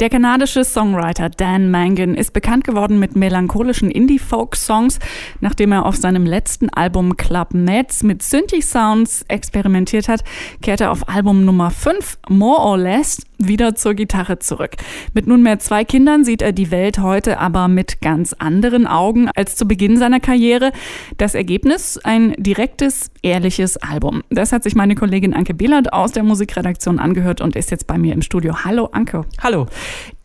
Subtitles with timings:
[0.00, 5.00] Der kanadische Songwriter Dan Mangan ist bekannt geworden mit melancholischen Indie-Folk-Songs,
[5.40, 10.22] nachdem er auf seinem letzten Album Club Meds mit Synthi-Sounds experimentiert hat,
[10.62, 14.76] kehrt er auf Album Nummer 5, More or Less, wieder zur Gitarre zurück.
[15.14, 19.56] Mit nunmehr zwei Kindern sieht er die Welt heute aber mit ganz anderen Augen als
[19.56, 20.72] zu Beginn seiner Karriere.
[21.16, 21.98] Das Ergebnis?
[22.02, 24.22] Ein direktes, ehrliches Album.
[24.30, 27.96] Das hat sich meine Kollegin Anke Behlert aus der Musikredaktion angehört und ist jetzt bei
[27.96, 28.64] mir im Studio.
[28.64, 29.24] Hallo Anke.
[29.40, 29.66] Hallo.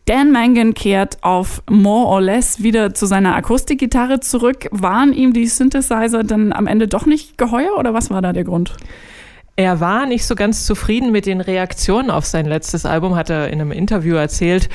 [0.06, 4.68] Dan Mangan kehrt auf More or Less wieder zu seiner Akustikgitarre zurück.
[4.70, 8.44] Waren ihm die Synthesizer dann am Ende doch nicht geheuer oder was war da der
[8.44, 8.74] Grund?
[9.56, 13.48] Er war nicht so ganz zufrieden mit den Reaktionen auf sein letztes Album, hat er
[13.48, 14.68] in einem Interview erzählt.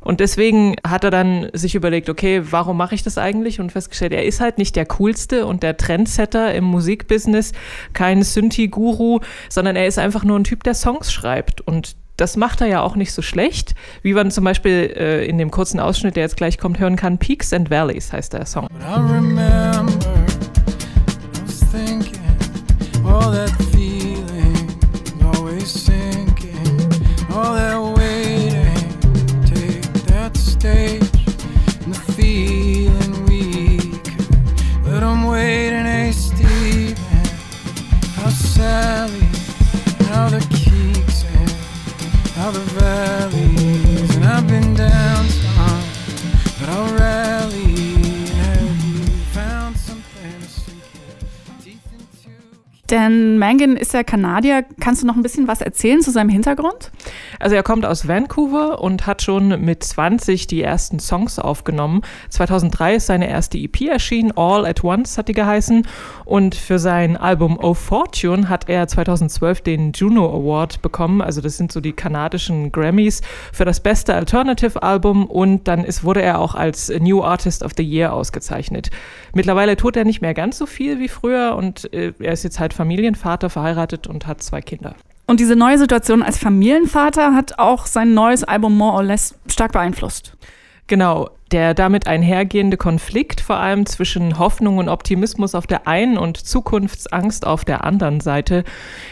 [0.00, 3.60] Und deswegen hat er dann sich überlegt, okay, warum mache ich das eigentlich?
[3.60, 7.52] Und festgestellt, er ist halt nicht der coolste und der Trendsetter im Musikbusiness,
[7.94, 11.62] kein Synthi-Guru, sondern er ist einfach nur ein Typ, der Songs schreibt.
[11.62, 15.38] Und das macht er ja auch nicht so schlecht, wie man zum Beispiel äh, in
[15.38, 17.18] dem kurzen Ausschnitt, der jetzt gleich kommt, hören kann.
[17.18, 18.68] Peaks and Valleys heißt der Song.
[52.90, 54.64] Denn Mangan ist ja Kanadier.
[54.78, 56.92] Kannst du noch ein bisschen was erzählen zu seinem Hintergrund?
[57.40, 62.02] Also er kommt aus Vancouver und hat schon mit 20 die ersten Songs aufgenommen.
[62.30, 65.86] 2003 ist seine erste EP erschienen, All at Once hat die geheißen.
[66.24, 71.20] Und für sein Album Oh Fortune hat er 2012 den Juno Award bekommen.
[71.20, 73.20] Also das sind so die kanadischen Grammys
[73.52, 75.26] für das beste Alternative Album.
[75.26, 78.90] Und dann ist, wurde er auch als New Artist of the Year ausgezeichnet.
[79.34, 82.60] Mittlerweile tut er nicht mehr ganz so viel wie früher und äh, er ist jetzt
[82.60, 84.94] halt Familienvater, verheiratet und hat zwei Kinder.
[85.26, 89.72] Und diese neue Situation als Familienvater hat auch sein neues Album More or Less stark
[89.72, 90.36] beeinflusst.
[90.86, 96.36] Genau, der damit einhergehende Konflikt vor allem zwischen Hoffnung und Optimismus auf der einen und
[96.36, 98.64] Zukunftsangst auf der anderen Seite.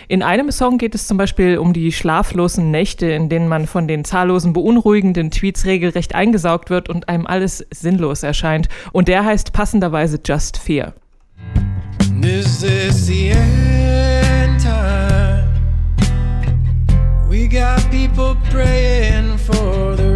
[0.07, 3.89] In einem Song geht es zum Beispiel um die schlaflosen Nächte, in denen man von
[3.89, 8.69] den zahllosen beunruhigenden Tweets regelrecht eingesaugt wird und einem alles sinnlos erscheint.
[8.93, 10.93] Und der heißt passenderweise Just Fear.
[12.23, 15.32] Is this the end time?
[17.33, 20.11] We got people praying for the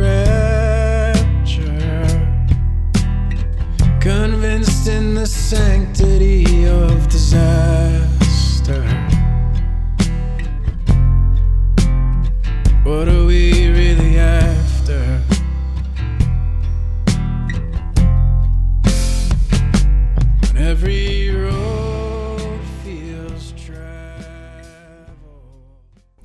[1.15, 1.49] rapture,
[4.01, 6.06] convinced in the sanctity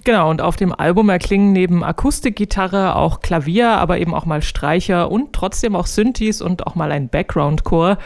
[0.03, 5.11] Genau, und auf dem Album erklingen neben Akustikgitarre auch Klavier, aber eben auch mal Streicher
[5.11, 7.99] und trotzdem auch Synthes und auch mal ein Background-Chor.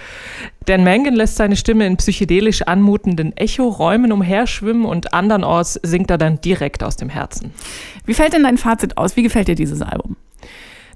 [0.65, 6.41] Dan Mangan lässt seine Stimme in psychedelisch anmutenden Echoräumen umherschwimmen und andernorts singt er dann
[6.41, 7.53] direkt aus dem Herzen.
[8.05, 9.15] Wie fällt denn dein Fazit aus?
[9.15, 10.17] Wie gefällt dir dieses Album?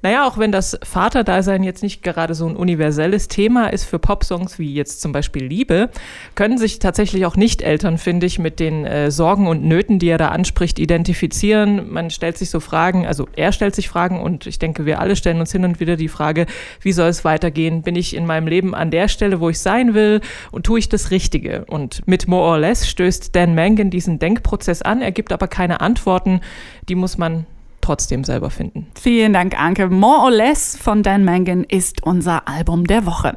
[0.02, 4.58] Naja, auch wenn das Vaterdasein jetzt nicht gerade so ein universelles Thema ist für Popsongs
[4.58, 5.90] wie jetzt zum Beispiel Liebe,
[6.36, 10.18] können sich tatsächlich auch Nicht-Eltern, finde ich, mit den äh, Sorgen und Nöten, die er
[10.18, 11.92] da anspricht, identifizieren.
[11.92, 15.16] Man stellt sich so Fragen, also er stellt sich Fragen und ich denke, wir alle
[15.16, 16.46] stellen uns hin und wieder die Frage,
[16.82, 17.82] wie soll es weitergehen?
[17.82, 20.22] Bin ich in meinem Leben an der Stelle, wo ich sein will
[20.52, 21.66] und tue ich das Richtige?
[21.66, 25.82] Und mit More or Less stößt Dan Mangan diesen Denkprozess an, er gibt aber keine
[25.82, 26.42] Antworten,
[26.88, 27.46] die muss man
[27.90, 28.86] trotzdem selber finden.
[28.94, 29.90] Vielen Dank, Anke.
[29.90, 33.36] More or Less von Dan Mangan ist unser Album der Woche.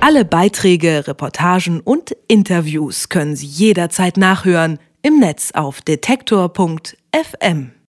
[0.00, 7.72] Alle Beiträge, Reportagen und Interviews können Sie jederzeit nachhören im Netz auf detektor.fm.